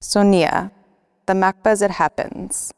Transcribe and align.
Sonia, 0.00 0.70
the 1.26 1.32
MACBA 1.32 1.66
as 1.66 1.82
it 1.82 1.90
happens. 1.90 2.72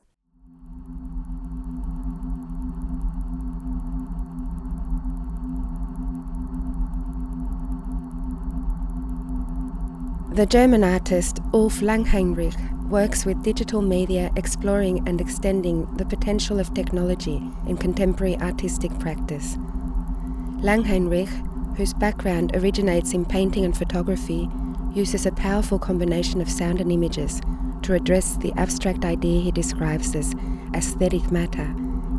The 10.32 10.46
German 10.46 10.82
artist 10.82 11.40
Ulf 11.52 11.80
Langheinrich 11.80 12.56
works 12.88 13.26
with 13.26 13.42
digital 13.42 13.82
media 13.82 14.30
exploring 14.36 15.06
and 15.06 15.20
extending 15.20 15.84
the 15.96 16.06
potential 16.06 16.58
of 16.58 16.72
technology 16.72 17.42
in 17.66 17.76
contemporary 17.76 18.38
artistic 18.38 18.98
practice. 18.98 19.58
Langheinrich, 20.62 21.28
whose 21.76 21.92
background 21.92 22.56
originates 22.56 23.12
in 23.12 23.26
painting 23.26 23.66
and 23.66 23.76
photography, 23.76 24.48
uses 24.94 25.26
a 25.26 25.32
powerful 25.32 25.78
combination 25.78 26.40
of 26.40 26.50
sound 26.50 26.80
and 26.80 26.90
images 26.90 27.40
to 27.82 27.94
address 27.94 28.36
the 28.36 28.52
abstract 28.56 29.04
idea 29.04 29.40
he 29.40 29.50
describes 29.50 30.14
as 30.14 30.34
aesthetic 30.74 31.30
matter 31.30 31.74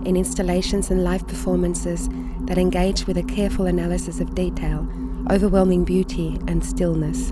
in 0.05 0.17
installations 0.17 0.89
and 0.89 1.03
live 1.03 1.27
performances 1.27 2.09
that 2.45 2.57
engage 2.57 3.05
with 3.05 3.17
a 3.17 3.23
careful 3.23 3.67
analysis 3.67 4.19
of 4.19 4.33
detail, 4.33 4.87
overwhelming 5.29 5.83
beauty, 5.83 6.39
and 6.47 6.65
stillness. 6.65 7.31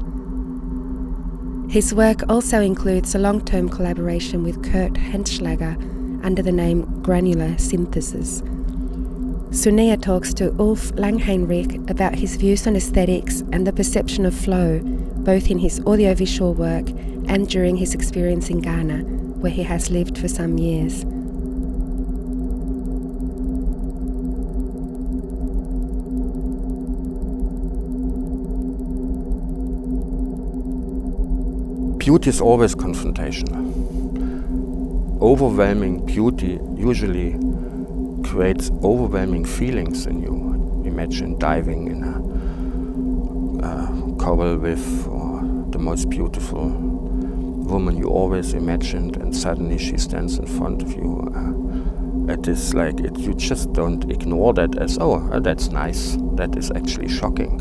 His 1.70 1.94
work 1.94 2.22
also 2.30 2.62
includes 2.62 3.16
a 3.16 3.20
long 3.20 3.44
term 3.44 3.70
collaboration 3.70 4.44
with 4.44 4.64
Kurt 4.64 4.94
Hentschläger 4.94 5.78
under 6.24 6.42
the 6.42 6.52
name 6.52 7.02
Granular 7.02 7.58
Synthesis. 7.58 8.44
Sonia 9.52 9.98
talks 9.98 10.34
to 10.36 10.56
Ulf 10.60 10.92
Langheinrich 10.94 11.90
about 11.90 12.16
his 12.16 12.36
views 12.36 12.68
on 12.68 12.76
aesthetics 12.76 13.42
and 13.52 13.66
the 13.66 13.74
perception 13.74 14.26
of 14.26 14.36
flow, 14.36 14.80
both 15.30 15.52
in 15.52 15.60
his 15.60 15.80
audiovisual 15.82 16.56
work 16.56 16.90
and 17.28 17.48
during 17.48 17.78
his 17.78 17.94
experience 17.94 18.50
in 18.50 18.62
Ghana, 18.62 19.04
where 19.42 19.52
he 19.52 19.62
has 19.62 19.92
lived 19.92 20.18
for 20.18 20.28
some 20.28 20.58
years. 20.58 21.04
Beauty 32.04 32.30
is 32.32 32.42
always 32.42 32.74
confrontational. 32.74 33.62
Overwhelming 35.22 36.08
beauty 36.08 36.60
usually 36.76 37.38
creates 38.24 38.72
overwhelming 38.84 39.46
feelings 39.46 40.08
in 40.08 40.24
you. 40.24 40.34
Imagine 40.86 41.38
diving 41.38 41.86
in 41.86 42.04
a, 42.04 43.68
a 43.68 44.16
coral 44.18 44.58
or 45.08 45.19
the 45.72 45.80
most 45.80 46.10
beautiful 46.10 46.70
woman 47.70 47.98
you 47.98 48.08
always 48.08 48.54
imagined, 48.54 49.18
and 49.18 49.36
suddenly 49.36 49.78
she 49.78 49.98
stands 49.98 50.38
in 50.38 50.46
front 50.46 50.82
of 50.82 50.92
you. 50.94 51.22
Uh, 51.36 52.34
it 52.34 52.48
is 52.48 52.74
like 52.74 53.00
it, 53.00 53.18
you 53.18 53.34
just 53.34 53.74
don't 53.74 54.10
ignore 54.12 54.54
that 54.54 54.78
as 54.78 54.98
oh 55.00 55.16
uh, 55.32 55.40
that's 55.40 55.70
nice. 55.70 56.18
That 56.34 56.56
is 56.56 56.72
actually 56.72 57.10
shocking. 57.10 57.60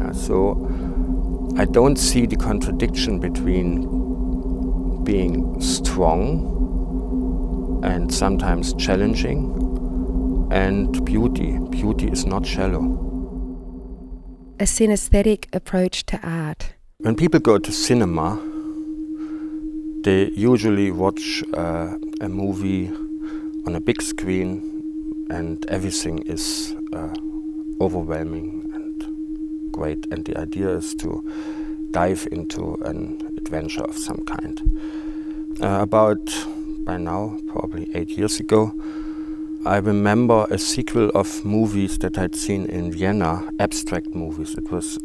Uh, 0.00 0.12
so 0.12 0.56
I 1.58 1.64
don't 1.64 1.96
see 1.96 2.26
the 2.26 2.36
contradiction 2.36 3.18
between 3.18 5.04
being 5.04 5.60
strong 5.60 6.54
and 7.82 8.12
sometimes 8.12 8.74
challenging 8.74 9.54
and 10.50 11.04
beauty. 11.04 11.58
Beauty 11.70 12.08
is 12.08 12.26
not 12.26 12.46
shallow. 12.46 13.04
A 14.60 14.64
synesthetic 14.64 15.54
approach 15.54 16.04
to 16.06 16.18
art. 16.22 16.74
When 17.00 17.14
people 17.14 17.38
go 17.38 17.58
to 17.58 17.70
cinema, 17.70 18.40
they 20.02 20.32
usually 20.34 20.90
watch 20.90 21.44
uh, 21.54 21.96
a 22.20 22.28
movie 22.28 22.88
on 23.66 23.76
a 23.76 23.80
big 23.80 24.02
screen 24.02 25.28
and 25.30 25.64
everything 25.66 26.18
is 26.26 26.74
uh, 26.92 27.14
overwhelming 27.80 28.72
and 28.74 29.72
great, 29.72 30.06
and 30.10 30.24
the 30.24 30.36
idea 30.36 30.70
is 30.70 30.92
to 30.96 31.22
dive 31.92 32.26
into 32.32 32.74
an 32.84 33.32
adventure 33.38 33.84
of 33.84 33.96
some 33.96 34.24
kind. 34.26 34.60
Uh, 35.62 35.78
about 35.80 36.18
by 36.80 36.96
now, 36.96 37.38
probably 37.46 37.88
eight 37.94 38.10
years 38.18 38.40
ago, 38.40 38.74
I 39.64 39.76
remember 39.76 40.48
a 40.50 40.58
sequel 40.58 41.10
of 41.10 41.44
movies 41.44 41.98
that 41.98 42.18
I'd 42.18 42.34
seen 42.34 42.66
in 42.66 42.90
Vienna, 42.90 43.48
abstract 43.60 44.08
movies. 44.16 44.56
It 44.56 44.72
was 44.72 44.98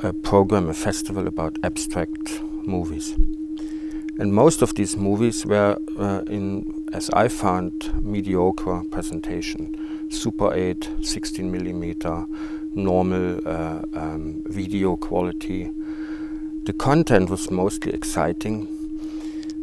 a 0.00 0.12
program, 0.12 0.68
a 0.68 0.74
festival 0.74 1.26
about 1.26 1.58
abstract 1.64 2.40
movies. 2.66 3.16
And 4.18 4.32
most 4.32 4.62
of 4.62 4.74
these 4.74 4.96
movies 4.96 5.44
were 5.44 5.76
uh, 5.98 6.22
in, 6.28 6.88
as 6.92 7.10
I 7.10 7.28
found, 7.28 7.92
mediocre 8.02 8.82
presentation. 8.90 10.08
Super 10.10 10.54
8, 10.54 10.88
16 11.02 11.50
millimeter, 11.50 12.26
normal 12.74 13.40
uh, 13.46 13.82
um, 13.94 14.42
video 14.46 14.96
quality. 14.96 15.70
The 16.64 16.72
content 16.72 17.30
was 17.30 17.50
mostly 17.50 17.92
exciting. 17.92 18.68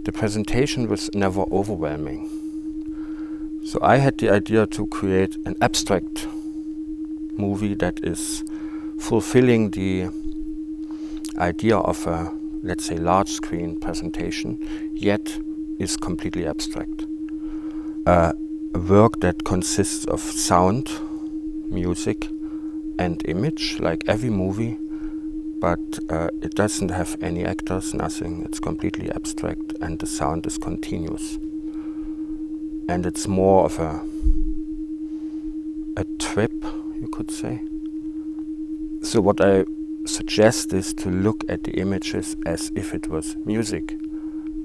The 0.04 0.12
presentation 0.12 0.88
was 0.88 1.10
never 1.14 1.42
overwhelming. 1.52 2.30
So 3.66 3.80
I 3.82 3.98
had 3.98 4.18
the 4.18 4.30
idea 4.30 4.68
to 4.68 4.88
create 4.88 5.38
an 5.46 5.56
abstract 5.62 6.28
movie 7.38 7.74
that 7.76 8.04
is 8.04 8.44
fulfilling 9.00 9.72
the 9.72 10.10
idea 11.38 11.78
of 11.78 12.06
a, 12.08 12.32
let's 12.64 12.86
say, 12.86 12.98
large 12.98 13.30
screen 13.30 13.80
presentation, 13.80 14.60
yet 14.94 15.40
is 15.80 15.98
completely 15.98 16.48
abstract. 16.48 17.06
Uh, 18.06 18.34
a 18.74 18.80
work 18.80 19.20
that 19.22 19.44
consists 19.46 20.06
of 20.06 20.20
sound, 20.20 20.90
music, 21.70 22.28
and 22.98 23.22
image, 23.26 23.80
like 23.80 24.04
every 24.08 24.30
movie, 24.30 24.78
but 25.60 25.80
uh, 26.10 26.30
it 26.42 26.56
doesn't 26.56 26.90
have 26.90 27.18
any 27.22 27.46
actors, 27.46 27.94
nothing. 27.94 28.44
It's 28.44 28.60
completely 28.60 29.12
abstract, 29.12 29.74
and 29.82 30.00
the 30.00 30.08
sound 30.08 30.46
is 30.46 30.58
continuous. 30.58 31.36
And 32.88 33.06
it's 33.06 33.28
more 33.28 33.66
of 33.66 33.80
a 33.80 34.06
a 35.98 36.04
trip, 36.20 36.52
you 37.00 37.08
could 37.12 37.32
say. 37.32 37.62
So 39.06 39.22
what 39.22 39.40
I 39.40 39.66
suggest 40.08 40.74
is 40.74 40.92
to 40.96 41.12
look 41.12 41.44
at 41.48 41.64
the 41.64 41.74
images 41.74 42.36
as 42.48 42.72
if 42.76 42.92
it 42.92 43.08
was 43.08 43.36
music, 43.46 43.92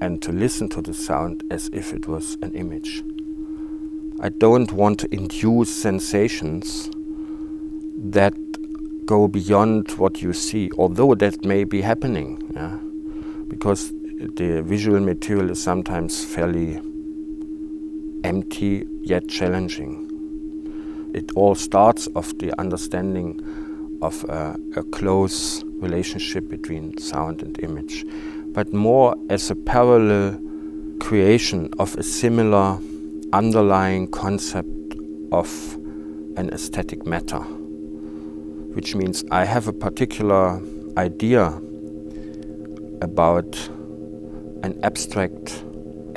and 0.01 0.23
to 0.23 0.33
listen 0.33 0.71
to 0.71 0.81
the 0.81 0.95
sound 0.95 1.45
as 1.51 1.69
if 1.75 1.93
it 1.93 2.09
was 2.09 2.39
an 2.41 2.55
image. 2.55 3.05
I 4.19 4.31
don't 4.31 4.73
want 4.73 4.99
to 5.01 5.15
induce 5.15 5.69
sensations 5.69 6.89
that 8.13 8.33
go 9.05 9.29
beyond 9.29 9.91
what 9.99 10.23
you 10.23 10.33
see, 10.33 10.71
although 10.79 11.15
that 11.17 11.45
may 11.45 11.65
be 11.65 11.83
happening, 11.83 12.43
yeah? 12.55 12.79
because 13.47 13.93
the 14.37 14.63
visual 14.65 15.01
material 15.01 15.51
is 15.51 15.63
sometimes 15.63 16.25
fairly 16.25 16.81
empty 18.25 18.87
yet 19.03 19.29
challenging. 19.29 20.07
It 21.15 21.31
all 21.33 21.55
starts 21.55 22.07
of 22.17 22.39
the 22.39 22.59
understanding 22.59 23.69
of 24.03 24.25
a, 24.25 24.57
a 24.77 24.83
close 24.85 25.63
relationship 25.81 26.49
between 26.49 26.97
sound 26.99 27.43
and 27.43 27.59
image, 27.63 28.05
but 28.53 28.73
more 28.73 29.15
as 29.29 29.51
a 29.51 29.57
parallel 29.57 30.39
creation 31.01 31.71
of 31.79 31.95
a 31.97 32.03
similar 32.03 32.79
underlying 33.33 34.11
concept 34.11 34.95
of 35.33 35.49
an 36.37 36.51
aesthetic 36.53 37.07
matter 37.07 37.45
which 38.75 38.95
means 38.95 39.25
I 39.33 39.45
have 39.45 39.67
a 39.67 39.73
particular 39.73 40.61
idea 40.97 41.47
about 43.03 43.57
an 44.63 44.79
abstract 44.85 45.65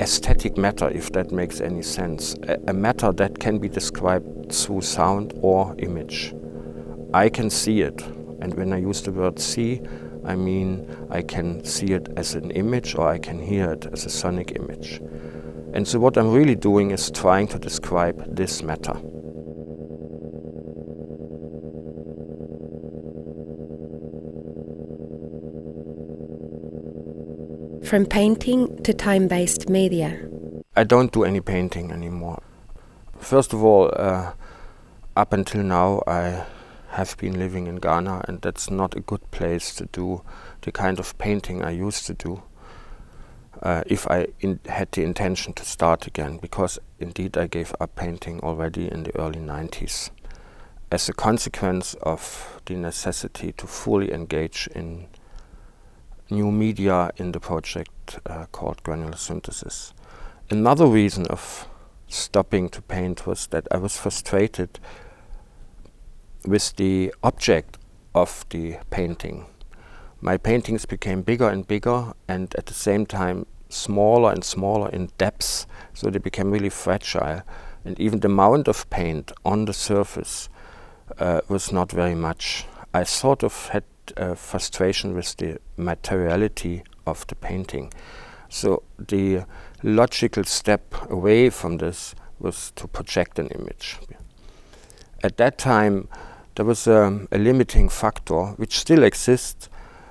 aesthetic 0.00 0.56
matter, 0.56 0.88
if 0.90 1.10
that 1.12 1.32
makes 1.32 1.60
any 1.60 1.82
sense, 1.82 2.36
a, 2.44 2.58
a, 2.68 2.72
matter 2.72 3.10
that 3.12 3.38
can 3.40 3.58
be 3.58 3.68
described 3.68 4.52
through 4.52 4.82
sound 4.82 5.32
or 5.42 5.74
image. 5.78 6.34
I 7.14 7.28
can 7.28 7.48
see 7.48 7.80
it, 7.82 8.02
and 8.40 8.54
when 8.54 8.72
I 8.72 8.78
use 8.78 9.00
the 9.02 9.12
word 9.12 9.38
see, 9.38 9.80
I 10.24 10.34
mean 10.34 11.06
I 11.10 11.22
can 11.22 11.62
see 11.64 11.92
it 11.92 12.08
as 12.16 12.34
an 12.34 12.50
image 12.50 12.96
or 12.96 13.06
I 13.06 13.18
can 13.18 13.38
hear 13.38 13.70
it 13.70 13.86
as 13.92 14.04
a 14.04 14.10
sonic 14.10 14.56
image. 14.56 15.00
And 15.72 15.86
so, 15.86 16.00
what 16.00 16.16
I'm 16.16 16.32
really 16.32 16.56
doing 16.56 16.90
is 16.90 17.12
trying 17.12 17.46
to 17.48 17.58
describe 17.60 18.34
this 18.34 18.64
matter. 18.64 18.94
From 27.86 28.06
painting 28.06 28.82
to 28.82 28.92
time 28.92 29.28
based 29.28 29.68
media. 29.68 30.18
I 30.74 30.82
don't 30.82 31.12
do 31.12 31.22
any 31.22 31.40
painting 31.40 31.92
anymore. 31.92 32.42
First 33.20 33.52
of 33.52 33.62
all, 33.62 33.92
uh, 33.94 34.32
up 35.14 35.32
until 35.32 35.62
now, 35.62 36.02
I 36.08 36.44
have 36.94 37.16
been 37.18 37.38
living 37.38 37.66
in 37.66 37.76
Ghana, 37.76 38.24
and 38.26 38.40
that's 38.40 38.70
not 38.70 38.96
a 38.96 39.00
good 39.00 39.30
place 39.30 39.74
to 39.76 39.86
do 39.92 40.22
the 40.62 40.72
kind 40.72 40.98
of 40.98 41.16
painting 41.18 41.62
I 41.62 41.70
used 41.70 42.06
to 42.06 42.14
do. 42.14 42.42
uh, 43.62 43.82
if 43.86 44.06
I 44.10 44.28
had 44.66 44.92
the 44.92 45.02
intention 45.02 45.52
to 45.54 45.64
start 45.64 46.06
again, 46.06 46.38
because 46.38 46.78
indeed 46.98 47.36
I 47.36 47.46
gave 47.46 47.74
up 47.80 47.94
painting 47.94 48.40
already 48.40 48.90
in 48.90 49.04
the 49.04 49.18
early 49.18 49.40
90s 49.40 50.10
as 50.90 51.08
a 51.08 51.12
consequence 51.12 51.94
of 52.02 52.60
the 52.66 52.74
necessity 52.74 53.52
to 53.52 53.66
fully 53.66 54.12
engage 54.12 54.68
in 54.74 55.06
new 56.30 56.50
media 56.50 57.10
in 57.16 57.32
the 57.32 57.40
project 57.40 58.18
uh, 58.26 58.46
called 58.52 58.82
granular 58.82 59.16
synthesis. 59.16 59.92
Another 60.50 60.86
reason 60.86 61.26
of 61.28 61.66
stopping 62.06 62.68
to 62.68 62.82
paint 62.82 63.26
was 63.26 63.46
that 63.48 63.66
I 63.70 63.78
was 63.78 63.96
frustrated 63.96 64.78
with 66.46 66.76
the 66.76 67.14
object 67.22 67.78
of 68.14 68.44
the 68.50 68.76
painting. 68.90 69.46
My 70.20 70.36
paintings 70.36 70.86
became 70.86 71.22
bigger 71.22 71.48
and 71.48 71.66
bigger 71.66 72.12
and 72.28 72.54
at 72.54 72.66
the 72.66 72.74
same 72.74 73.06
time 73.06 73.46
smaller 73.68 74.32
and 74.32 74.44
smaller 74.44 74.88
in 74.90 75.10
depth, 75.18 75.66
so 75.92 76.08
they 76.08 76.18
became 76.18 76.50
really 76.50 76.70
fragile. 76.70 77.42
And 77.84 77.98
even 78.00 78.20
the 78.20 78.28
amount 78.28 78.68
of 78.68 78.88
paint 78.88 79.32
on 79.44 79.66
the 79.66 79.72
surface 79.72 80.48
uh, 81.18 81.40
was 81.48 81.72
not 81.72 81.92
very 81.92 82.14
much. 82.14 82.64
I 82.94 83.02
sort 83.02 83.42
of 83.42 83.68
had 83.68 83.84
uh, 84.16 84.34
frustration 84.34 85.14
with 85.14 85.36
the 85.36 85.58
materiality 85.76 86.84
of 87.06 87.26
the 87.26 87.34
painting. 87.34 87.92
So 88.48 88.82
the 88.98 89.44
logical 89.82 90.44
step 90.44 90.94
away 91.10 91.50
from 91.50 91.78
this 91.78 92.14
was 92.38 92.72
to 92.76 92.86
project 92.86 93.38
an 93.38 93.48
image. 93.48 93.98
At 95.22 95.36
that 95.38 95.58
time, 95.58 96.08
there 96.54 96.64
was 96.64 96.86
um, 96.86 97.28
a 97.32 97.38
limiting 97.38 97.88
factor 97.88 98.46
which 98.56 98.78
still 98.78 99.02
exists, 99.02 99.68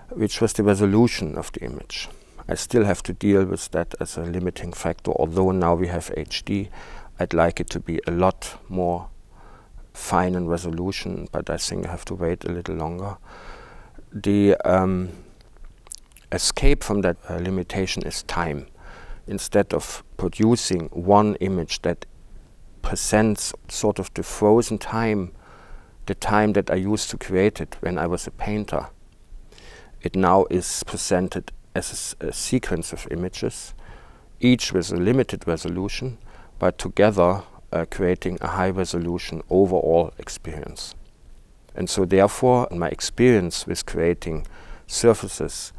which 0.10 0.42
was 0.42 0.54
the 0.54 0.64
resolution 0.64 1.38
of 1.38 1.52
the 1.54 1.64
image. 1.64 2.10
I 2.48 2.56
still 2.56 2.84
have 2.84 3.02
to 3.04 3.14
deal 3.14 3.46
with 3.46 3.72
that 3.72 3.96
as 4.02 4.18
a 4.18 4.22
limiting 4.22 4.74
factor, 4.74 5.12
although 5.12 5.52
now 5.52 5.76
we 5.76 5.88
have 5.88 6.12
HD. 6.18 6.70
I'd 7.20 7.34
like 7.34 7.62
it 7.62 7.70
to 7.70 7.80
be 7.80 8.02
a 8.06 8.12
lot 8.12 8.58
more 8.68 9.08
fine 9.94 10.36
in 10.36 10.48
resolution, 10.48 11.30
but 11.32 11.50
I 11.50 11.58
think 11.58 11.88
I 11.88 11.92
have 11.92 12.04
to 12.06 12.16
wait 12.16 12.44
a 12.44 12.52
little 12.52 12.76
longer. 12.76 13.18
The 14.12 14.58
um, 14.66 15.12
escape 16.34 16.84
from 16.84 17.02
that 17.02 17.18
uh, 17.30 17.36
limitation 17.36 18.04
is 18.04 18.24
time. 18.24 18.68
Instead 19.28 19.74
of 19.74 20.04
producing 20.18 20.90
one 20.92 21.36
image 21.36 21.82
that 21.84 22.06
presents 22.82 23.54
sort 23.70 24.00
of 24.00 24.14
the 24.16 24.24
frozen 24.24 24.78
time, 24.78 25.32
the 26.06 26.16
time 26.16 26.54
that 26.54 26.70
I 26.70 26.76
used 26.76 27.10
to 27.12 27.18
create 27.18 27.62
it 27.62 27.78
when 27.82 27.98
I 27.98 28.08
was 28.08 28.28
a 28.28 28.32
painter, 28.32 28.88
it 30.02 30.16
now 30.16 30.46
is 30.50 30.84
presented 30.84 31.52
as 31.76 32.16
a, 32.22 32.28
a 32.28 32.34
sequence 32.34 32.94
of 32.94 33.08
images, 33.10 33.74
each 34.40 34.74
with 34.74 34.92
a 34.92 34.98
limited 34.98 35.48
resolution, 35.48 36.18
but 36.60 36.78
together 36.78 37.44
uh, 37.72 37.86
creating 37.90 38.38
a 38.42 38.48
high 38.48 38.70
resolution 38.70 39.42
overall 39.50 40.14
experience. 40.18 40.94
And 41.76 41.90
so, 41.90 42.06
therefore, 42.06 42.68
my 42.72 42.90
experience 42.90 43.66
with 43.66 43.86
creating 43.86 44.46
surfaces 44.86 45.74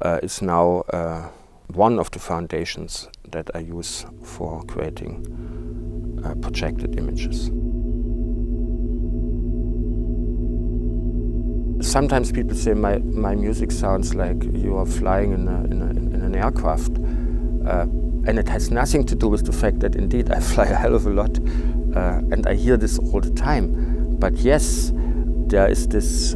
uh, 0.00 0.20
is 0.22 0.40
now 0.40 0.84
uh, 0.92 1.28
one 1.68 1.98
of 1.98 2.10
the 2.12 2.18
foundations 2.18 3.08
that 3.28 3.50
I 3.54 3.58
use 3.60 4.06
for 4.22 4.62
creating 4.64 6.22
uh, 6.24 6.34
projected 6.36 6.96
images. 6.98 7.50
Sometimes 11.80 12.32
people 12.32 12.54
say 12.56 12.74
my, 12.74 12.98
my 12.98 13.34
music 13.34 13.70
sounds 13.70 14.14
like 14.14 14.42
you 14.42 14.76
are 14.76 14.86
flying 14.86 15.32
in, 15.32 15.46
a, 15.46 15.64
in, 15.64 15.82
a, 15.82 15.90
in 15.90 16.22
an 16.22 16.34
aircraft. 16.34 16.92
Uh, 17.66 17.86
and 18.26 18.38
it 18.38 18.48
has 18.48 18.70
nothing 18.70 19.04
to 19.04 19.14
do 19.14 19.28
with 19.28 19.46
the 19.46 19.52
fact 19.52 19.80
that 19.80 19.94
indeed 19.94 20.30
I 20.30 20.40
fly 20.52 20.64
a 20.64 20.74
hell 20.74 20.94
of 20.94 21.06
a 21.06 21.10
lot 21.10 21.38
uh, 21.96 22.20
and 22.30 22.46
I 22.46 22.54
hear 22.54 22.76
this 22.76 22.98
all 22.98 23.20
the 23.20 23.30
time. 23.30 24.16
But 24.18 24.34
yes, 24.34 24.92
there 25.48 25.68
is 25.68 25.86
this 25.88 26.34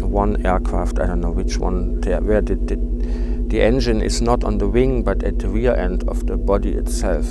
one 0.00 0.44
aircraft, 0.46 0.98
I 0.98 1.06
don't 1.06 1.20
know 1.20 1.30
which 1.30 1.58
one, 1.58 2.00
there, 2.00 2.20
where 2.20 2.40
the, 2.40 2.56
the, 2.56 2.76
the 3.48 3.60
engine 3.60 4.02
is 4.02 4.20
not 4.20 4.44
on 4.44 4.58
the 4.58 4.68
wing 4.68 5.02
but 5.02 5.22
at 5.22 5.38
the 5.38 5.48
rear 5.48 5.74
end 5.74 6.08
of 6.08 6.26
the 6.26 6.36
body 6.36 6.72
itself. 6.72 7.26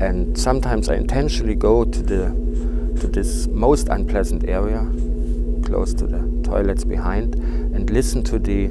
And 0.00 0.38
sometimes 0.38 0.88
I 0.88 0.94
intentionally 0.94 1.54
go 1.54 1.84
to, 1.84 2.02
the, 2.02 2.26
to 3.00 3.06
this 3.06 3.46
most 3.48 3.88
unpleasant 3.88 4.44
area, 4.48 4.80
close 5.64 5.94
to 5.94 6.06
the 6.06 6.37
toilets 6.48 6.84
behind, 6.84 7.34
and 7.34 7.90
listen 7.90 8.22
to 8.24 8.38
the 8.38 8.66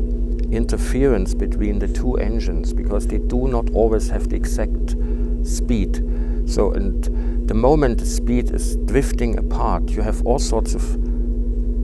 interference 0.52 1.34
between 1.34 1.80
the 1.80 1.88
two 1.88 2.16
engines 2.16 2.74
because 2.74 3.08
they 3.08 3.18
do 3.18 3.48
not 3.48 3.70
always 3.72 4.10
have 4.10 4.30
the 4.30 4.36
exact 4.36 4.96
speed. 5.44 5.98
So, 6.46 6.72
and 6.72 7.48
the 7.48 7.54
moment 7.54 8.00
the 8.00 8.06
speed 8.06 8.52
is 8.52 8.76
drifting 8.86 9.38
apart, 9.38 9.90
you 9.90 10.02
have 10.02 10.26
all 10.26 10.40
sorts 10.40 10.74
of 10.74 10.82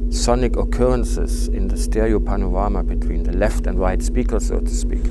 sonic 0.10 0.56
occurrences 0.56 1.48
in 1.48 1.68
the 1.68 1.78
stereo 1.78 2.20
panorama 2.20 2.84
between 2.84 3.24
the 3.24 3.34
left 3.34 3.68
and 3.68 3.80
right 3.80 4.02
speaker, 4.02 4.40
so 4.40 4.60
to 4.60 4.70
speak. 4.70 5.06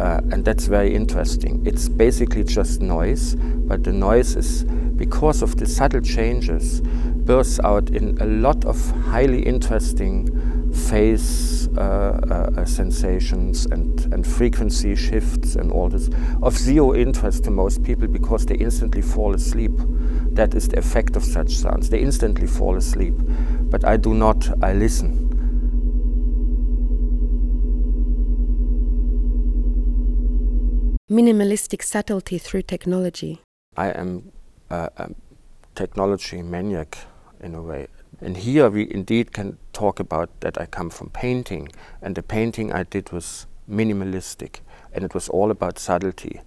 Uh, 0.00 0.20
and 0.30 0.44
that's 0.44 0.66
very 0.66 0.94
interesting. 0.94 1.64
It's 1.66 1.88
basically 1.88 2.44
just 2.44 2.80
noise, 2.80 3.34
but 3.34 3.82
the 3.82 3.92
noise 3.92 4.36
is, 4.36 4.64
because 4.96 5.42
of 5.42 5.56
the 5.56 5.66
subtle 5.66 6.00
changes, 6.00 6.80
bursts 7.28 7.60
out 7.62 7.90
in 7.90 8.16
a 8.22 8.24
lot 8.24 8.64
of 8.64 8.90
highly 9.02 9.42
interesting 9.42 10.26
phase 10.72 11.68
uh, 11.76 11.80
uh, 12.56 12.64
sensations 12.64 13.66
and, 13.66 14.10
and 14.14 14.26
frequency 14.26 14.96
shifts 14.96 15.54
and 15.54 15.70
all 15.70 15.90
this 15.90 16.08
of 16.42 16.56
zero 16.56 16.94
interest 16.94 17.44
to 17.44 17.50
most 17.50 17.84
people 17.84 18.08
because 18.08 18.46
they 18.46 18.54
instantly 18.54 19.02
fall 19.02 19.34
asleep. 19.34 19.72
That 20.32 20.54
is 20.54 20.68
the 20.68 20.78
effect 20.78 21.16
of 21.16 21.22
such 21.22 21.54
sounds. 21.54 21.90
They 21.90 22.00
instantly 22.00 22.46
fall 22.46 22.76
asleep. 22.76 23.14
But 23.70 23.84
I 23.84 23.98
do 23.98 24.14
not, 24.14 24.48
I 24.62 24.72
listen. 24.72 25.26
Minimalistic 31.10 31.82
subtlety 31.82 32.38
through 32.38 32.62
technology. 32.62 33.42
I 33.76 33.88
am 33.90 34.32
a, 34.70 34.88
a 34.96 35.10
technology 35.74 36.40
maniac 36.40 36.96
in 37.40 37.54
a 37.54 37.62
way. 37.62 37.86
And 38.20 38.36
here 38.36 38.68
we 38.68 38.90
indeed 38.90 39.32
can 39.32 39.58
talk 39.72 40.00
about 40.00 40.28
that 40.40 40.60
I 40.60 40.66
come 40.66 40.90
from 40.90 41.10
painting, 41.10 41.68
and 42.02 42.14
the 42.14 42.22
painting 42.22 42.72
I 42.72 42.82
did 42.82 43.12
was 43.12 43.46
minimalistic, 43.70 44.60
and 44.92 45.04
it 45.04 45.14
was 45.14 45.28
all 45.28 45.50
about 45.50 45.78
subtlety. 45.78 46.40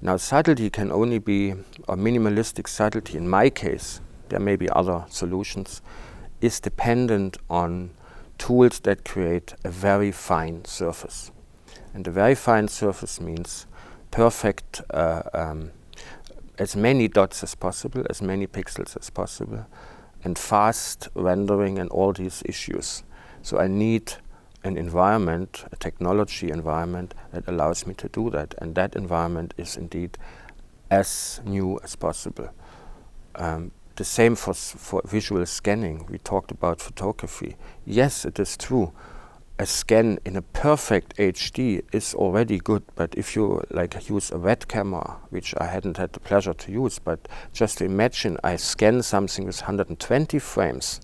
Now, 0.00 0.16
subtlety 0.16 0.70
can 0.70 0.92
only 0.92 1.18
be, 1.18 1.50
a 1.88 1.96
minimalistic 1.96 2.68
subtlety 2.68 3.16
in 3.16 3.28
my 3.28 3.50
case, 3.50 4.00
there 4.28 4.40
may 4.40 4.56
be 4.56 4.68
other 4.70 5.04
solutions, 5.08 5.82
is 6.40 6.60
dependent 6.60 7.36
on 7.48 7.90
tools 8.38 8.80
that 8.80 9.04
create 9.04 9.54
a 9.64 9.70
very 9.70 10.12
fine 10.12 10.64
surface. 10.64 11.30
And 11.92 12.06
a 12.06 12.10
very 12.10 12.34
fine 12.34 12.68
surface 12.68 13.20
means 13.20 13.66
perfect, 14.10 14.80
uh, 14.90 15.22
um, 15.32 15.70
as 16.58 16.76
many 16.76 17.08
dots 17.08 17.42
as 17.42 17.54
possible, 17.54 18.04
as 18.10 18.20
many 18.20 18.46
pixels 18.46 18.96
as 18.96 19.10
possible, 19.10 19.66
and 20.24 20.38
fast 20.38 21.08
rendering 21.14 21.78
and 21.78 21.90
all 21.90 22.12
these 22.12 22.42
issues. 22.46 23.04
So 23.42 23.58
I 23.58 23.66
need 23.66 24.14
an 24.64 24.78
environment, 24.78 25.64
a 25.70 25.76
technology 25.76 26.50
environment 26.50 27.14
that 27.32 27.46
allows 27.46 27.86
me 27.86 27.94
to 27.94 28.08
do 28.08 28.30
that. 28.30 28.54
And 28.58 28.74
that 28.74 28.96
environment 28.96 29.54
is 29.58 29.76
indeed 29.76 30.16
as 30.90 31.40
new 31.44 31.78
as 31.84 31.94
possible. 31.94 32.48
Um, 33.34 33.72
the 33.96 34.04
same 34.04 34.34
for, 34.34 34.54
for 34.54 35.02
visual 35.04 35.44
scanning. 35.46 36.06
We 36.08 36.18
talked 36.18 36.50
about 36.50 36.80
photography. 36.80 37.56
Yes, 37.84 38.24
it 38.24 38.38
is 38.38 38.56
true 38.56 38.92
a 39.58 39.66
scan 39.66 40.18
in 40.24 40.36
a 40.36 40.42
perfect 40.42 41.16
HD 41.16 41.82
is 41.92 42.14
already 42.14 42.58
good, 42.58 42.82
but 42.96 43.14
if 43.14 43.36
you 43.36 43.62
like 43.70 44.08
use 44.08 44.32
a 44.32 44.38
RED 44.38 44.66
camera, 44.66 45.16
which 45.30 45.54
I 45.58 45.66
hadn't 45.66 45.96
had 45.96 46.12
the 46.12 46.20
pleasure 46.20 46.54
to 46.54 46.72
use, 46.72 46.98
but 46.98 47.28
just 47.52 47.80
imagine 47.80 48.36
I 48.42 48.56
scan 48.56 49.02
something 49.02 49.46
with 49.46 49.60
120 49.60 50.38
frames 50.40 51.00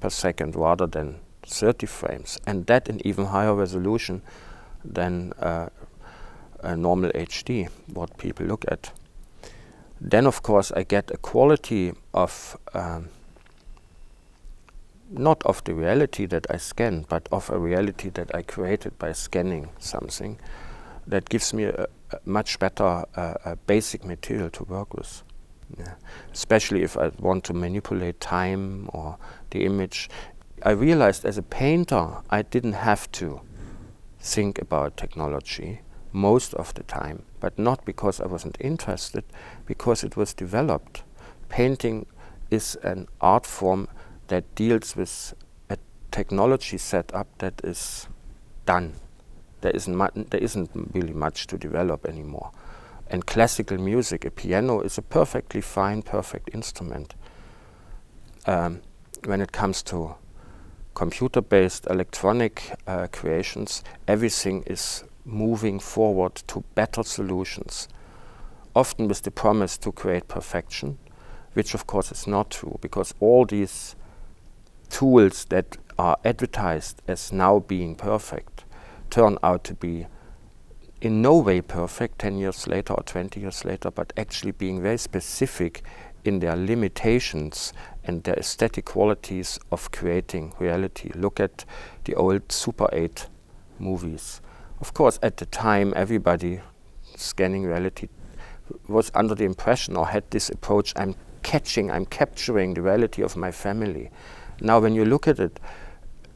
per 0.00 0.10
second 0.10 0.56
rather 0.56 0.86
than 0.86 1.20
30 1.46 1.86
frames, 1.86 2.40
and 2.44 2.66
that 2.66 2.88
in 2.88 3.06
even 3.06 3.26
higher 3.26 3.54
resolution 3.54 4.22
than 4.84 5.32
uh, 5.38 5.68
a 6.60 6.76
normal 6.76 7.10
HD, 7.10 7.68
what 7.86 8.18
people 8.18 8.46
look 8.46 8.64
at. 8.68 8.92
Then, 10.00 10.26
of 10.26 10.42
course, 10.42 10.72
I 10.72 10.82
get 10.82 11.12
a 11.12 11.16
quality 11.16 11.92
of 12.12 12.58
um, 12.74 13.10
not 15.12 15.42
of 15.44 15.62
the 15.64 15.74
reality 15.74 16.26
that 16.26 16.46
I 16.50 16.56
scan, 16.56 17.04
but 17.08 17.28
of 17.30 17.50
a 17.50 17.58
reality 17.58 18.10
that 18.10 18.34
I 18.34 18.42
created 18.42 18.98
by 18.98 19.12
scanning 19.12 19.68
something 19.78 20.38
that 21.06 21.28
gives 21.28 21.52
me 21.52 21.64
a, 21.64 21.86
a 22.10 22.18
much 22.24 22.58
better 22.58 23.04
uh, 23.16 23.34
a 23.44 23.56
basic 23.66 24.04
material 24.04 24.50
to 24.50 24.64
work 24.64 24.94
with. 24.94 25.22
Yeah. 25.78 25.94
Especially 26.32 26.82
if 26.82 26.96
I 26.96 27.10
want 27.18 27.44
to 27.44 27.54
manipulate 27.54 28.20
time 28.20 28.88
or 28.92 29.16
the 29.50 29.64
image. 29.64 30.10
I 30.62 30.70
realized 30.70 31.24
as 31.24 31.38
a 31.38 31.42
painter, 31.42 32.18
I 32.30 32.42
didn't 32.42 32.74
have 32.74 33.10
to 33.12 33.40
think 34.20 34.60
about 34.60 34.96
technology 34.96 35.80
most 36.12 36.54
of 36.54 36.74
the 36.74 36.82
time, 36.82 37.24
but 37.40 37.58
not 37.58 37.84
because 37.84 38.20
I 38.20 38.26
wasn't 38.26 38.58
interested, 38.60 39.24
because 39.66 40.04
it 40.04 40.16
was 40.16 40.34
developed. 40.34 41.02
Painting 41.48 42.06
is 42.50 42.76
an 42.82 43.08
art 43.20 43.46
form 43.46 43.88
that 44.32 44.54
deals 44.54 44.96
with 44.96 45.34
a 45.68 45.76
technology 46.10 46.78
setup 46.78 47.26
that 47.38 47.60
is 47.62 48.08
done. 48.64 48.94
There 49.60 49.72
isn't, 49.72 49.94
mu- 49.94 50.24
there 50.30 50.40
isn't 50.40 50.70
really 50.94 51.12
much 51.12 51.46
to 51.48 51.58
develop 51.58 52.06
anymore. 52.06 52.50
And 53.08 53.26
classical 53.26 53.76
music, 53.76 54.24
a 54.24 54.30
piano 54.30 54.80
is 54.80 54.96
a 54.96 55.02
perfectly 55.02 55.60
fine, 55.60 56.00
perfect 56.00 56.48
instrument. 56.54 57.14
Um, 58.46 58.80
when 59.26 59.42
it 59.42 59.52
comes 59.52 59.82
to 59.84 60.14
computer 60.94 61.42
based 61.42 61.86
electronic 61.88 62.72
uh, 62.86 63.08
creations, 63.12 63.84
everything 64.08 64.62
is 64.66 65.04
moving 65.26 65.78
forward 65.78 66.36
to 66.46 66.64
better 66.74 67.02
solutions, 67.02 67.86
often 68.74 69.08
with 69.08 69.22
the 69.22 69.30
promise 69.30 69.76
to 69.76 69.92
create 69.92 70.26
perfection, 70.26 70.96
which 71.52 71.74
of 71.74 71.86
course 71.86 72.10
is 72.10 72.26
not 72.26 72.50
true 72.50 72.78
because 72.80 73.12
all 73.20 73.44
these 73.44 73.94
tools 74.92 75.46
that 75.46 75.78
are 75.98 76.18
advertised 76.24 77.00
as 77.08 77.32
now 77.32 77.58
being 77.58 77.96
perfect 77.96 78.64
turn 79.10 79.38
out 79.42 79.64
to 79.64 79.74
be 79.74 80.06
in 81.00 81.20
no 81.20 81.36
way 81.38 81.60
perfect 81.60 82.20
10 82.20 82.38
years 82.38 82.68
later 82.68 82.92
or 82.92 83.02
20 83.02 83.40
years 83.40 83.64
later, 83.64 83.90
but 83.90 84.12
actually 84.16 84.52
being 84.52 84.80
very 84.80 84.98
specific 84.98 85.82
in 86.24 86.38
their 86.38 86.54
limitations 86.54 87.72
and 88.04 88.22
their 88.22 88.36
aesthetic 88.36 88.84
qualities 88.84 89.58
of 89.72 89.90
creating 89.90 90.54
reality. 90.60 91.10
Look 91.14 91.40
at 91.40 91.64
the 92.04 92.14
old 92.14 92.52
Super 92.52 92.88
8 92.92 93.26
movies. 93.80 94.40
Of 94.80 94.94
course, 94.94 95.18
at 95.22 95.38
the 95.38 95.46
time, 95.46 95.92
everybody 95.96 96.60
scanning 97.16 97.64
reality 97.64 98.08
was 98.86 99.10
under 99.14 99.34
the 99.34 99.44
impression 99.44 99.96
or 99.96 100.06
had 100.06 100.30
this 100.30 100.50
approach 100.50 100.92
I'm 100.96 101.16
catching, 101.42 101.90
I'm 101.90 102.06
capturing 102.06 102.74
the 102.74 102.82
reality 102.82 103.22
of 103.22 103.36
my 103.36 103.50
family. 103.50 104.10
Now, 104.62 104.78
when 104.78 104.94
you 104.94 105.04
look 105.04 105.26
at 105.26 105.40
it 105.40 105.58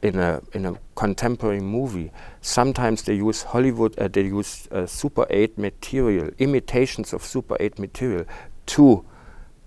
in 0.02 0.18
a, 0.18 0.42
in 0.52 0.66
a 0.66 0.75
contemporary 0.97 1.61
movie, 1.61 2.11
sometimes 2.40 3.02
they 3.02 3.14
use 3.14 3.45
Hollywood, 3.45 3.97
uh, 3.99 4.09
they 4.09 4.23
use 4.23 4.66
uh, 4.73 4.85
Super 4.85 5.26
8 5.30 5.56
material, 5.56 6.30
imitations 6.38 7.12
of 7.12 7.25
Super 7.25 7.56
8 7.61 7.78
material 7.78 8.25
to 8.66 9.04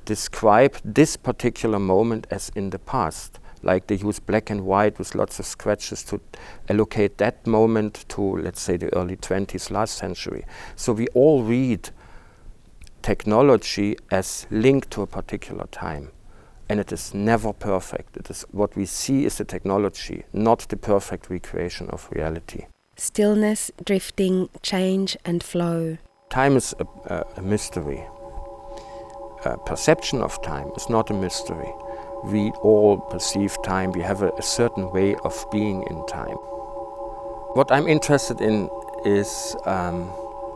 describe 0.04 0.76
this 0.84 1.16
particular 1.16 1.80
moment 1.80 2.28
as 2.32 2.50
in 2.54 2.70
the 2.72 2.80
past. 2.80 3.40
Like 3.64 3.88
they 3.88 3.96
use 3.96 4.20
black 4.20 4.50
and 4.50 4.66
white 4.66 5.00
with 5.00 5.16
lots 5.16 5.40
of 5.40 5.46
scratches 5.46 6.04
to 6.06 6.20
allocate 6.68 7.18
that 7.20 7.48
moment 7.48 8.06
to, 8.10 8.22
let's 8.22 8.62
say, 8.62 8.76
the 8.76 8.94
early 8.94 9.16
20s 9.16 9.72
last 9.72 9.98
century. 9.98 10.46
So 10.76 10.92
we 10.92 11.08
all 11.08 11.44
read 11.44 11.92
technology 13.02 13.98
as 14.12 14.48
linked 14.50 14.92
to 14.92 15.02
a 15.02 15.08
particular 15.08 15.68
time. 15.72 16.12
And 16.70 16.80
it 16.80 16.92
is 16.92 17.14
never 17.16 17.52
perfect. 17.52 18.16
It 18.16 18.30
is 18.30 18.46
what 18.52 18.76
we 18.76 18.86
see 18.86 19.26
is 19.26 19.40
the 19.40 19.46
technology, 19.46 20.24
not 20.32 20.60
the 20.70 20.78
perfect 20.78 21.30
recreation 21.30 21.90
of 21.90 22.08
reality. 22.12 22.68
Stillness, 22.96 23.72
drifting, 23.84 24.50
change, 24.62 25.18
and 25.26 25.44
flow. 25.44 25.98
Time 26.30 26.56
is 26.56 26.76
a, 26.80 27.14
a, 27.14 27.26
a 27.38 27.42
mystery. 27.42 28.04
A 29.46 29.58
perception 29.58 30.22
of 30.22 30.40
time 30.44 30.70
is 30.78 30.90
not 30.90 31.10
a 31.10 31.14
mystery. 31.14 31.74
We 32.26 32.52
all 32.62 32.98
perceive 32.98 33.58
time, 33.64 33.94
we 33.94 34.02
have 34.02 34.22
a, 34.22 34.30
a 34.38 34.42
certain 34.44 34.92
way 34.92 35.16
of 35.24 35.34
being 35.52 35.84
in 35.90 36.06
time. 36.06 36.38
What 37.56 37.72
I'm 37.72 37.88
interested 37.88 38.42
in 38.42 38.70
is 39.06 39.56
um, 39.66 40.12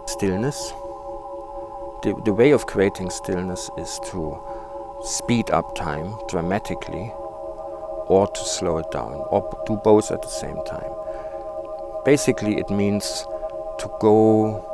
stillness. 0.05 0.74
The, 2.03 2.22
the 2.25 2.34
way 2.34 2.51
of 2.51 2.67
creating 2.67 3.10
stillness 3.10 3.72
is 3.77 4.00
to 4.12 4.38
speed 5.03 5.51
up 5.51 5.75
time 5.75 6.17
dramatically 6.29 7.12
or 8.07 8.27
to 8.27 8.45
slow 8.45 8.77
it 8.77 8.89
down 8.91 9.13
or 9.29 9.63
do 9.65 9.75
both 9.77 10.12
at 10.12 10.22
the 10.22 10.29
same 10.29 10.63
time. 10.65 10.91
Basically, 12.05 12.57
it 12.57 12.69
means 12.69 13.25
to 13.79 13.89
go 14.00 14.69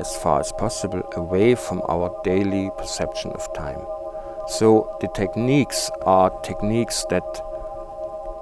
as 0.00 0.16
far 0.16 0.40
as 0.40 0.52
possible 0.52 1.02
away 1.14 1.54
from 1.54 1.82
our 1.88 2.14
daily 2.24 2.70
perception 2.76 3.32
of 3.32 3.52
time. 3.54 3.86
So 4.48 4.96
the 5.00 5.08
techniques 5.08 5.90
are 6.02 6.30
techniques 6.40 7.04
that 7.10 7.24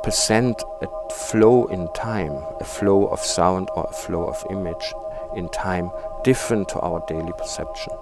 present 0.02 0.62
a 0.82 0.88
flow 1.10 1.66
in 1.66 1.88
time, 1.94 2.44
a 2.60 2.64
flow 2.64 3.06
of 3.06 3.20
sound 3.20 3.70
or 3.74 3.86
a 3.88 3.92
flow 3.92 4.24
of 4.24 4.44
image 4.50 4.92
in 5.34 5.48
time 5.48 5.90
different 6.22 6.68
to 6.70 6.80
our 6.80 7.02
daily 7.06 7.32
perception. 7.38 7.92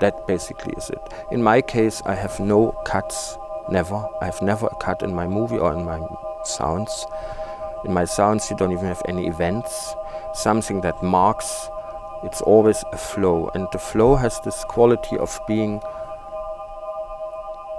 That 0.00 0.26
basically 0.26 0.74
is 0.76 0.90
it. 0.90 1.00
In 1.30 1.42
my 1.42 1.62
case, 1.62 2.02
I 2.04 2.14
have 2.14 2.38
no 2.38 2.72
cuts, 2.84 3.38
never. 3.70 4.04
I 4.20 4.26
have 4.26 4.42
never 4.42 4.66
a 4.66 4.76
cut 4.76 5.02
in 5.02 5.14
my 5.14 5.26
movie 5.26 5.58
or 5.58 5.72
in 5.72 5.84
my 5.84 6.00
sounds. 6.44 7.06
In 7.84 7.92
my 7.92 8.04
sounds, 8.04 8.50
you 8.50 8.56
don't 8.56 8.72
even 8.72 8.86
have 8.86 9.02
any 9.06 9.26
events, 9.26 9.94
something 10.34 10.80
that 10.82 11.02
marks. 11.02 11.68
It's 12.24 12.40
always 12.40 12.82
a 12.92 12.96
flow, 12.96 13.50
and 13.54 13.68
the 13.72 13.78
flow 13.78 14.16
has 14.16 14.40
this 14.40 14.64
quality 14.64 15.16
of 15.18 15.38
being 15.46 15.80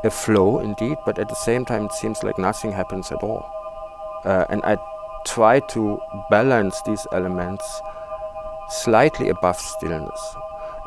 a 0.03 0.09
flow 0.09 0.59
indeed, 0.59 0.97
but 1.05 1.19
at 1.19 1.27
the 1.27 1.36
same 1.36 1.65
time, 1.65 1.86
it 1.86 1.93
seems 1.93 2.24
like 2.24 2.38
nothing 2.38 2.71
happens 2.71 3.12
at 3.12 3.21
all. 3.24 3.45
Uh, 4.24 4.45
and 4.50 4.63
I 4.63 4.77
try 5.25 5.59
to 5.59 6.00
balance 6.29 6.81
these 6.83 7.05
elements 7.12 7.81
slightly 8.69 9.29
above 9.29 9.57
stillness. 9.57 10.36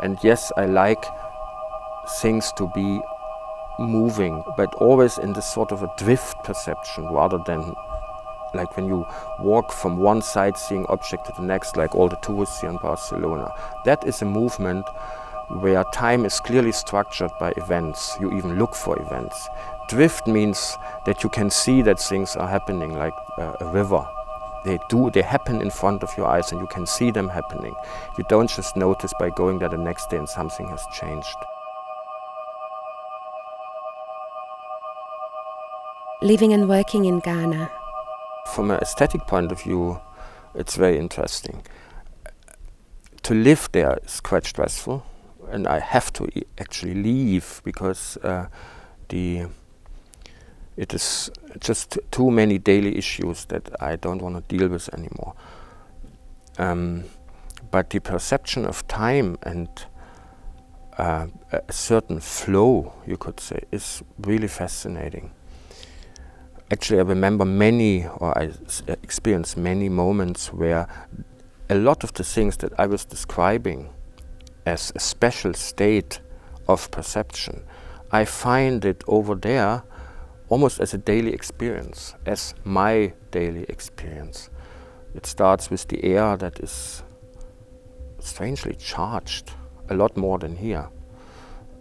And 0.03 0.19
yes, 0.23 0.51
I 0.57 0.67
like 0.67 1.05
things 2.21 2.53
to 2.57 2.71
be 2.75 3.01
moving, 3.79 4.45
but 4.57 4.75
always 4.75 5.19
in 5.19 5.33
this 5.33 5.47
sort 5.47 5.73
of 5.73 5.83
a 5.83 5.93
drift 5.97 6.43
perception 6.45 7.07
rather 7.07 7.39
than 7.47 7.75
like 8.55 8.77
when 8.77 8.87
you 8.87 9.07
walk 9.39 9.73
from 9.73 9.97
one 9.99 10.23
sightseeing 10.23 10.85
object 10.89 11.27
to 11.27 11.33
the 11.37 11.43
next, 11.43 11.77
like 11.77 11.95
all 11.95 12.09
the 12.09 12.17
tourists 12.17 12.61
here 12.61 12.71
in 12.71 12.77
Barcelona. 12.79 13.53
That 13.85 14.05
is 14.07 14.23
a 14.23 14.25
movement 14.25 14.87
where 15.49 15.85
time 15.93 16.25
is 16.25 16.41
clearly 16.41 16.73
structured 16.73 17.31
by 17.39 17.53
events. 17.57 18.17
You 18.21 18.33
even 18.33 18.59
look 18.59 18.75
for 18.75 19.01
events. 19.01 19.49
Drift 19.89 20.27
means 20.27 20.77
that 21.07 21.23
you 21.23 21.29
can 21.29 21.51
see 21.51 21.83
that 21.83 21.99
things 21.99 22.37
are 22.37 22.49
happening, 22.49 22.97
like 22.97 23.15
uh, 23.39 23.55
a 23.61 23.67
river. 23.73 24.05
They 24.65 24.79
do, 24.89 25.11
they 25.11 25.23
happen 25.23 25.63
in 25.63 25.71
front 25.71 26.03
of 26.03 26.11
your 26.17 26.27
eyes 26.27 26.53
and 26.53 26.61
you 26.61 26.67
can 26.67 26.87
see 26.87 27.11
them 27.11 27.29
happening. 27.29 27.75
You 28.19 28.25
don't 28.29 28.51
just 28.51 28.77
notice 28.77 29.13
by 29.19 29.31
going 29.31 29.59
there 29.59 29.71
the 29.71 29.79
next 29.79 30.11
day 30.11 30.19
and 30.19 30.29
something 30.29 30.69
has 30.69 30.83
changed. 30.93 31.37
Living 36.23 36.53
and 36.53 36.69
working 36.69 37.07
in 37.07 37.21
Ghana. 37.21 37.71
From 38.55 38.71
an 38.71 38.79
aesthetic 38.81 39.23
point 39.27 39.51
of 39.51 39.63
view, 39.63 39.99
it's 40.55 40.77
very 40.77 40.99
interesting. 40.99 41.63
To 43.23 43.35
live 43.35 43.71
there 43.73 43.99
is 44.05 44.21
quite 44.21 44.45
stressful, 44.45 45.07
and 45.51 45.67
I 45.67 45.79
have 45.79 46.13
to 46.15 46.27
e- 46.35 46.45
actually 46.59 46.95
leave 46.95 47.63
because 47.65 48.19
uh, 48.19 48.49
the 49.09 49.47
it 50.77 50.95
is 50.95 51.31
just 51.59 51.99
too 52.11 52.31
many 52.31 52.59
daily 52.59 52.97
issues 52.97 53.45
that 53.47 53.71
I 53.81 53.97
don't 53.97 54.23
want 54.23 54.37
to 54.37 54.57
deal 54.57 54.69
with 54.69 54.93
anymore. 54.95 55.35
Um, 56.59 57.05
but 57.71 57.91
the 57.91 58.01
perception 58.01 58.65
of 58.65 58.87
time 58.89 59.37
and 59.43 59.69
uh, 60.99 61.27
a 61.53 61.73
certain 61.73 62.21
flow, 62.21 62.93
you 63.07 63.17
could 63.17 63.41
say, 63.41 63.63
is 63.71 64.03
really 64.19 64.49
fascinating. 64.49 65.33
Actually, 66.71 67.01
I 67.01 67.03
remember 67.03 67.45
many, 67.45 68.07
or 68.07 68.37
I 68.39 68.47
uh, 68.49 68.97
experienced 69.03 69.57
many 69.57 69.89
moments 69.89 70.53
where 70.53 70.87
a 71.69 71.75
lot 71.75 72.05
of 72.05 72.13
the 72.15 72.25
things 72.25 72.57
that 72.59 72.73
I 72.79 72.87
was 72.87 73.05
describing 73.05 73.91
as 74.67 74.93
a 74.95 75.01
special 75.01 75.55
state 75.55 76.21
of 76.69 76.91
perception, 76.91 77.63
I 78.13 78.25
find 78.25 78.85
it 78.85 79.03
over 79.07 79.35
there 79.35 79.83
almost 80.51 80.81
as 80.81 80.93
a 80.93 80.99
daily 80.99 81.33
experience, 81.33 82.15
as 82.27 82.55
my 82.65 83.13
daily 83.31 83.65
experience. 83.69 84.51
It 85.15 85.25
starts 85.25 85.71
with 85.71 85.89
the 85.89 86.05
air 86.05 86.37
that 86.37 86.61
is 86.61 87.03
strangely 88.19 88.75
charged, 88.75 89.53
a 89.89 89.95
lot 89.95 90.17
more 90.17 90.39
than 90.39 90.57
here. 90.57 90.89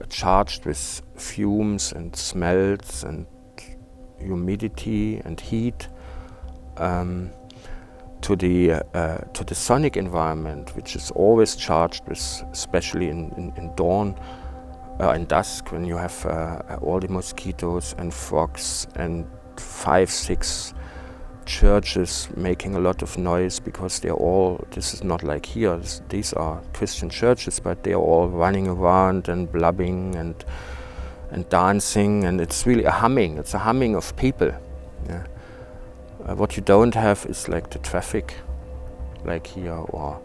Charged 0.07 0.65
with 0.65 1.01
fumes 1.17 1.91
and 1.91 2.15
smells 2.15 3.03
and 3.03 3.27
humidity 4.17 5.21
and 5.25 5.39
heat. 5.39 5.89
Um, 6.77 7.31
to 8.21 8.35
the 8.35 8.71
uh, 8.93 9.17
to 9.33 9.43
the 9.43 9.55
sonic 9.55 9.95
environment, 9.95 10.75
which 10.75 10.95
is 10.95 11.11
always 11.11 11.55
charged 11.55 12.07
with, 12.07 12.43
especially 12.51 13.07
in, 13.07 13.31
in, 13.38 13.53
in 13.57 13.73
dawn 13.75 14.15
uh, 14.99 15.11
and 15.11 15.27
dusk, 15.27 15.71
when 15.71 15.85
you 15.85 15.95
have 15.95 16.25
uh, 16.25 16.77
all 16.81 16.99
the 16.99 17.07
mosquitoes 17.07 17.95
and 17.97 18.13
frogs 18.13 18.87
and 18.95 19.25
five, 19.55 20.09
six 20.09 20.73
churches 21.45 22.29
making 22.35 22.75
a 22.75 22.79
lot 22.79 23.01
of 23.01 23.17
noise 23.17 23.59
because 23.59 23.99
they're 23.99 24.11
all, 24.13 24.63
this 24.71 24.93
is 24.93 25.03
not 25.03 25.23
like 25.23 25.45
here, 25.45 25.77
this, 25.77 26.01
these 26.09 26.33
are 26.33 26.61
Christian 26.73 27.09
churches, 27.09 27.59
but 27.59 27.83
they're 27.83 27.95
all 27.95 28.27
running 28.27 28.67
around 28.67 29.29
and 29.29 29.51
blubbing 29.51 30.15
and, 30.15 30.45
and 31.31 31.47
dancing, 31.49 32.25
and 32.25 32.39
it's 32.39 32.67
really 32.67 32.83
a 32.83 32.91
humming, 32.91 33.37
it's 33.37 33.53
a 33.53 33.59
humming 33.59 33.95
of 33.95 34.15
people. 34.15 34.51
Yeah. 35.07 35.25
Uh, 36.25 36.35
what 36.35 36.57
you 36.57 36.61
don't 36.61 36.93
have 36.93 37.25
is 37.27 37.47
like 37.47 37.69
the 37.71 37.79
traffic, 37.79 38.35
like 39.23 39.47
here, 39.47 39.73
or 39.73 40.21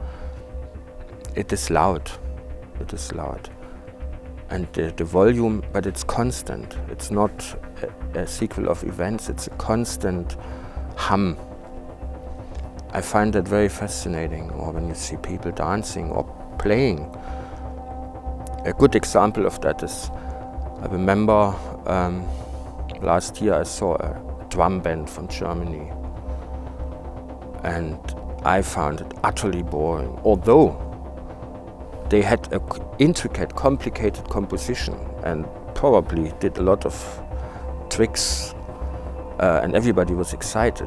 it 1.36 1.52
is 1.52 1.70
loud, 1.70 2.10
it 2.80 2.92
is 2.92 3.12
loud. 3.12 3.48
And 4.50 4.66
the, 4.72 4.92
the 4.96 5.04
volume, 5.04 5.62
but 5.72 5.86
it's 5.86 6.04
constant. 6.04 6.76
It's 6.88 7.10
not 7.10 7.32
a, 8.14 8.20
a 8.20 8.26
sequel 8.26 8.68
of 8.68 8.84
events, 8.84 9.28
it's 9.28 9.46
a 9.46 9.50
constant 9.50 10.36
hum. 10.96 11.36
I 12.92 13.00
find 13.00 13.32
that 13.32 13.48
very 13.48 13.68
fascinating, 13.68 14.50
or 14.50 14.70
when 14.72 14.86
you 14.86 14.94
see 14.94 15.16
people 15.16 15.50
dancing 15.50 16.10
or 16.10 16.24
playing. 16.58 17.00
A 18.64 18.72
good 18.78 18.94
example 18.94 19.46
of 19.46 19.60
that 19.62 19.82
is 19.82 20.10
I 20.80 20.86
remember 20.86 21.54
um, 21.86 22.24
last 23.02 23.40
year 23.40 23.54
I 23.54 23.64
saw 23.64 23.94
a 23.94 24.46
drum 24.50 24.80
band 24.80 25.10
from 25.10 25.26
Germany, 25.28 25.90
and 27.64 27.98
I 28.44 28.62
found 28.62 29.00
it 29.00 29.12
utterly 29.24 29.62
boring. 29.62 30.20
Although 30.22 30.76
they 32.14 32.22
had 32.22 32.52
an 32.52 32.62
intricate, 33.00 33.56
complicated 33.56 34.24
composition 34.30 34.94
and 35.24 35.44
probably 35.74 36.32
did 36.38 36.56
a 36.58 36.62
lot 36.62 36.86
of 36.86 36.94
tricks 37.90 38.54
uh, 39.40 39.58
and 39.64 39.74
everybody 39.74 40.14
was 40.14 40.32
excited. 40.32 40.86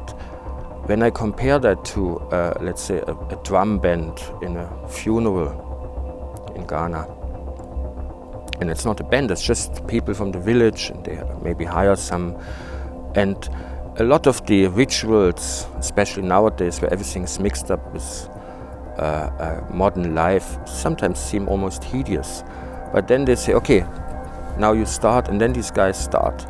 When 0.86 1.02
I 1.02 1.10
compare 1.10 1.58
that 1.58 1.84
to, 1.92 2.18
uh, 2.30 2.54
let's 2.62 2.80
say, 2.80 3.00
a, 3.06 3.12
a, 3.12 3.38
drum 3.44 3.78
band 3.78 4.22
in 4.40 4.56
a 4.56 4.88
funeral 4.88 5.52
in 6.56 6.66
Ghana, 6.66 7.06
and 8.62 8.70
it's 8.70 8.86
not 8.86 8.98
a 9.00 9.04
band, 9.04 9.30
it's 9.30 9.42
just 9.42 9.86
people 9.86 10.14
from 10.14 10.32
the 10.32 10.40
village, 10.40 10.88
and 10.88 11.04
they 11.04 11.22
maybe 11.42 11.66
hire 11.66 11.94
some. 11.94 12.38
And 13.16 13.36
a 13.98 14.04
lot 14.04 14.26
of 14.26 14.46
the 14.46 14.68
rituals, 14.68 15.66
especially 15.76 16.22
nowadays 16.22 16.80
where 16.80 16.90
everything 16.90 17.24
is 17.24 17.38
mixed 17.38 17.70
up 17.70 17.92
with 17.92 18.30
Uh, 18.98 19.60
modern 19.70 20.14
life, 20.14 20.58
sometimes 20.66 21.18
seem 21.18 21.48
almost 21.48 21.84
hideous. 21.84 22.44
But 22.92 23.06
then 23.06 23.24
they 23.24 23.36
say, 23.36 23.54
okay, 23.54 23.84
now 24.58 24.72
you 24.72 24.86
start, 24.86 25.28
and 25.28 25.40
then 25.40 25.52
these 25.52 25.70
guys 25.70 25.96
start 25.96 26.46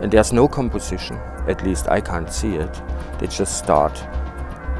and 0.00 0.12
there's 0.12 0.32
no 0.32 0.46
composition. 0.48 1.16
At 1.48 1.64
least 1.64 1.88
I 1.88 2.00
can't 2.00 2.30
see 2.30 2.56
it. 2.56 2.82
They 3.18 3.26
just 3.26 3.58
start, 3.58 3.98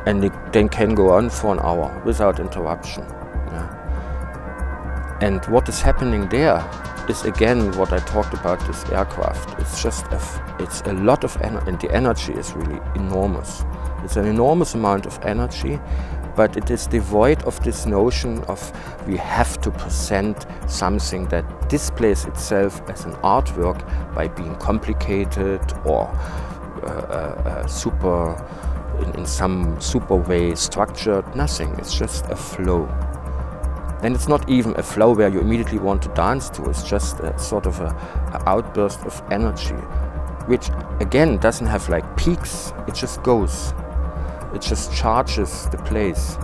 and 0.06 0.22
they 0.22 0.30
then 0.52 0.68
can 0.68 0.94
go 0.94 1.10
on 1.10 1.30
for 1.30 1.52
an 1.52 1.60
hour 1.60 2.02
without 2.04 2.38
interruption. 2.38 3.04
Yeah. 3.52 5.18
And 5.20 5.44
what 5.46 5.68
is 5.68 5.80
happening 5.80 6.28
there 6.28 6.62
is 7.08 7.24
again 7.24 7.72
what 7.78 7.92
I 7.92 7.98
talked 8.00 8.34
about 8.34 8.60
this 8.66 8.84
aircraft. 8.90 9.58
It's 9.60 9.82
just 9.82 10.04
a, 10.06 10.20
it's 10.58 10.82
a 10.82 10.92
lot 10.92 11.24
of 11.24 11.36
energy, 11.40 11.68
and 11.68 11.80
the 11.80 11.94
energy 11.94 12.32
is 12.34 12.52
really 12.52 12.80
enormous. 12.94 13.64
It's 14.04 14.16
an 14.16 14.26
enormous 14.26 14.74
amount 14.74 15.06
of 15.06 15.18
energy, 15.24 15.80
but 16.36 16.56
it 16.56 16.70
is 16.70 16.86
devoid 16.86 17.42
of 17.44 17.58
this 17.64 17.86
notion 17.86 18.44
of 18.44 18.60
we 19.06 19.16
have 19.16 19.58
to 19.62 19.70
present 19.70 20.46
something 20.68 21.26
that 21.28 21.44
displays 21.68 22.26
itself 22.26 22.82
as 22.90 23.04
an 23.06 23.12
artwork 23.16 23.82
by 24.14 24.28
being 24.28 24.54
complicated 24.56 25.60
or 25.84 26.02
uh, 26.82 26.86
uh, 26.86 27.42
uh, 27.46 27.66
super, 27.66 28.36
in, 29.00 29.14
in 29.14 29.26
some 29.26 29.80
super 29.80 30.16
way 30.16 30.54
structured. 30.54 31.24
Nothing. 31.34 31.74
It's 31.78 31.96
just 31.96 32.26
a 32.26 32.36
flow. 32.36 32.84
And 34.02 34.14
it's 34.14 34.28
not 34.28 34.48
even 34.48 34.74
a 34.76 34.82
flow 34.82 35.14
where 35.14 35.28
you 35.28 35.40
immediately 35.40 35.78
want 35.78 36.02
to 36.02 36.08
dance 36.10 36.50
to. 36.50 36.68
It's 36.68 36.82
just 36.82 37.18
a 37.20 37.36
sort 37.38 37.64
of 37.64 37.80
a, 37.80 37.86
a 37.86 38.42
outburst 38.46 39.00
of 39.00 39.22
energy, 39.30 39.74
which 40.46 40.68
again 41.00 41.38
doesn't 41.38 41.66
have 41.66 41.88
like 41.88 42.04
peaks. 42.16 42.74
It 42.86 42.94
just 42.94 43.22
goes. 43.22 43.72
It 44.56 44.62
just 44.62 44.90
charges 44.94 45.68
the 45.68 45.76
place. 45.76 46.38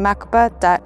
macba.cat. 0.00 0.79